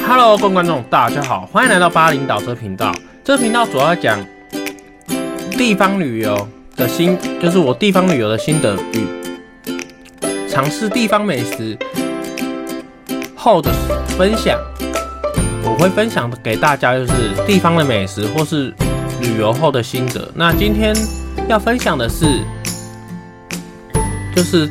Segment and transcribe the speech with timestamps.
[0.00, 2.92] Hello，各位观众，大家好，欢迎来到巴厘岛这个频道。
[3.22, 4.18] 这频道主要讲
[5.50, 9.06] 地方旅游的心，就是我地方旅游的心得与
[10.48, 11.76] 尝试地方美食
[13.34, 13.70] 后的
[14.16, 14.58] 分享。
[15.64, 17.12] 我会分享给大家就是
[17.46, 18.72] 地方的美食或是
[19.20, 20.28] 旅游后的心得。
[20.34, 20.94] 那今天
[21.48, 22.40] 要分享的是，
[24.34, 24.68] 就是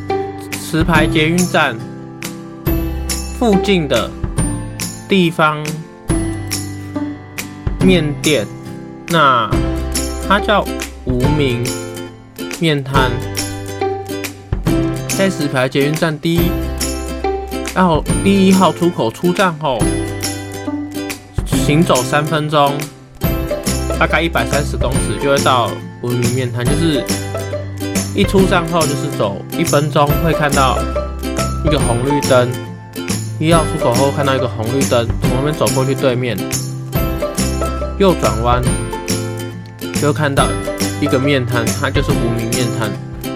[0.59, 1.75] 石牌捷运站
[3.39, 4.09] 附近的。
[5.12, 5.62] 地方
[7.82, 8.47] 面店，
[9.10, 9.50] 那
[10.25, 10.65] 它叫
[11.04, 11.61] 无名
[12.61, 13.11] 面摊，
[15.10, 16.50] 在石牌捷运站第一，
[17.75, 19.83] 然后第一号出口出站后，
[21.46, 22.74] 行走三分钟，
[24.00, 25.69] 大概一百三十公尺就会到
[26.02, 27.04] 无名面摊，就是
[28.16, 30.80] 一出站后就是走一分钟会看到
[31.66, 32.50] 一个红绿灯。
[33.41, 36.38] 一号出口后看到一个红绿灯，从那边走过去对面，
[37.97, 38.61] 右转弯
[39.99, 40.45] 就看到
[41.02, 42.91] 一个面摊，它就是无名面摊。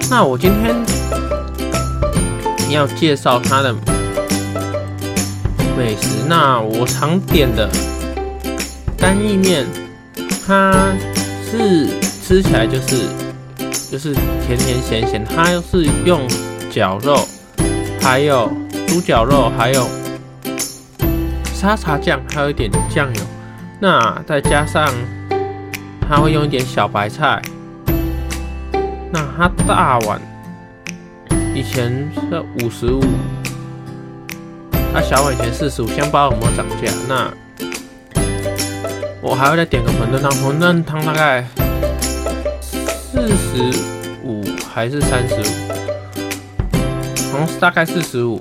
[0.08, 0.76] 那我今天
[2.70, 3.74] 要介绍它的
[5.76, 6.24] 美食。
[6.28, 7.68] 那我常点的
[8.96, 9.66] 干意面，
[10.46, 10.94] 它
[11.50, 11.88] 是
[12.22, 13.08] 吃起来就是
[13.92, 14.14] 就是
[14.46, 16.22] 甜甜咸咸，它是用
[16.70, 17.28] 绞肉，
[18.00, 18.48] 还有。
[18.88, 19.88] 猪脚肉，还有
[21.54, 23.22] 沙茶酱，还有一点酱油，
[23.80, 24.88] 那再加上
[26.08, 27.42] 他会用一点小白菜。
[29.12, 30.20] 那他大碗
[31.54, 33.02] 以前是五十五，
[34.94, 36.92] 他小碗以前四十五，先不知道有没有涨价。
[37.08, 37.34] 那
[39.22, 41.46] 我还会再点个馄饨汤，馄饨汤大概
[42.62, 43.72] 四十
[44.24, 45.44] 五还是三十五？
[47.32, 48.40] 好像是大概四十五。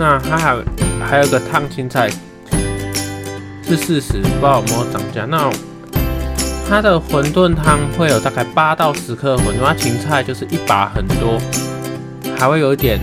[0.00, 0.56] 那它还
[0.98, 2.08] 还有个烫青菜
[3.62, 5.26] 是四十，不知道有没有涨价。
[5.26, 5.52] 那
[6.66, 11.38] 它的馄饨汤会有大概八到十克馄饨，它芹菜就是一把很多，
[12.34, 12.98] 还会有一点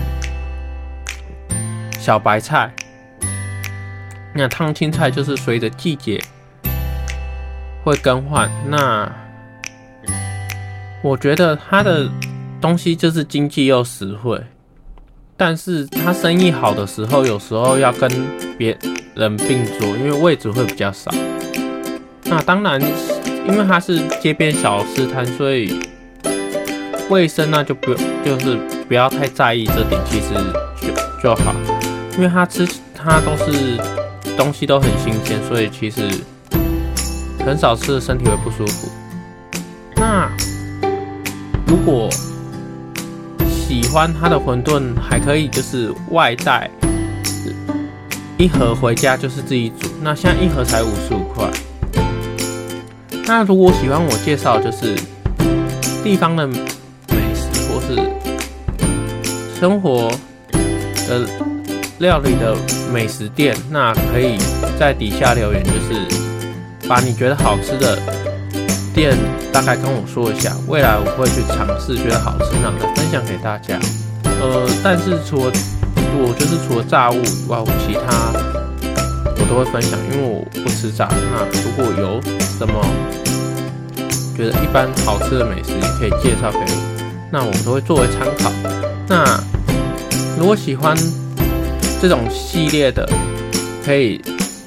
[2.00, 2.74] 小白菜。
[4.34, 6.20] 那烫青菜就是随着季节
[7.84, 8.50] 会更换。
[8.66, 9.08] 那
[11.00, 12.08] 我觉得它的
[12.60, 14.44] 东西就是经济又实惠。
[15.40, 18.10] 但是他生意好的时候，有时候要跟
[18.58, 18.76] 别
[19.14, 21.12] 人并坐，因为位置会比较少。
[22.24, 22.80] 那当然，
[23.46, 25.78] 因为他是街边小吃摊，所以
[27.08, 27.94] 卫生呢就不
[28.24, 30.34] 就是不要太在意这点，其实
[30.82, 31.54] 就就好。
[32.16, 33.78] 因为他吃他都是
[34.36, 36.02] 东西都很新鲜，所以其实
[37.46, 38.88] 很少吃身体会不舒服。
[39.94, 40.28] 那
[41.64, 42.10] 如果
[43.68, 46.70] 喜欢它的馄饨还可以，就是外带
[48.38, 49.86] 一盒回家就是自己煮。
[50.00, 51.46] 那现在一盒才五十五块。
[53.26, 54.96] 那如果喜欢我介绍就是
[56.02, 56.56] 地方的美
[57.34, 58.00] 食或是
[59.60, 60.10] 生活
[61.06, 61.28] 的
[61.98, 62.56] 料理的
[62.90, 64.38] 美食店，那可以
[64.80, 67.98] 在底下留言，就是把你觉得好吃的。
[68.98, 69.16] 店
[69.52, 73.78] 大概跟我说一下，未来我会去尝试，觉得好吃，那再分享给大家。
[74.24, 75.52] 呃，但是除了
[76.18, 78.32] 我就是除了炸物以外，我其他
[79.36, 81.08] 我都会分享，因为我不吃炸。
[81.30, 82.20] 那如果有
[82.58, 82.84] 什么
[84.36, 86.66] 觉得一般好吃的美食，也可以介绍给我，
[87.30, 88.50] 那我都会作为参考。
[89.06, 89.40] 那
[90.36, 90.96] 如果喜欢
[92.02, 93.08] 这种系列的，
[93.86, 94.20] 可以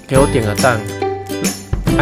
[0.07, 0.79] 给我点个赞。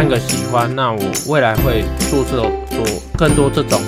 [0.00, 2.82] 三个喜欢，那我未来会做这种做
[3.18, 3.78] 更多这种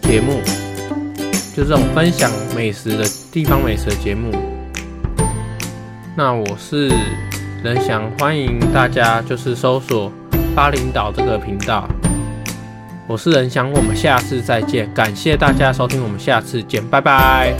[0.00, 0.40] 节目，
[1.54, 4.30] 就这种分享美食的地方美食的节目。
[6.16, 6.90] 那我是
[7.62, 10.10] 仁祥，欢迎大家就是搜索
[10.56, 11.86] 巴林岛这个频道。
[13.06, 17.52] 我是仁祥，我们下次再见，感谢大家收听，我们下次见，拜拜。